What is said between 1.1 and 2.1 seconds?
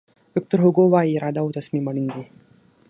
اراده او تصمیم اړین